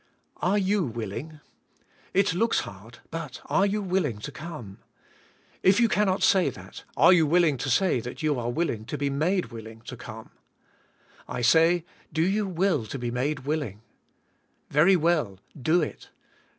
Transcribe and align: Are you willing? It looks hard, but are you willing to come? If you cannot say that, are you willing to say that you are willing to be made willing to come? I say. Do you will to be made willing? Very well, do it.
Are 0.37 0.57
you 0.57 0.83
willing? 0.83 1.41
It 2.11 2.33
looks 2.33 2.61
hard, 2.61 2.97
but 3.11 3.39
are 3.45 3.67
you 3.67 3.83
willing 3.83 4.17
to 4.21 4.31
come? 4.31 4.79
If 5.61 5.79
you 5.79 5.87
cannot 5.87 6.23
say 6.23 6.49
that, 6.49 6.85
are 6.97 7.13
you 7.13 7.27
willing 7.27 7.55
to 7.57 7.69
say 7.69 7.99
that 7.99 8.23
you 8.23 8.39
are 8.39 8.49
willing 8.49 8.83
to 8.85 8.97
be 8.97 9.11
made 9.11 9.51
willing 9.51 9.81
to 9.81 9.95
come? 9.95 10.31
I 11.29 11.43
say. 11.43 11.85
Do 12.11 12.23
you 12.23 12.47
will 12.47 12.87
to 12.87 12.97
be 12.97 13.11
made 13.11 13.41
willing? 13.41 13.81
Very 14.71 14.95
well, 14.95 15.39
do 15.61 15.83
it. 15.83 16.09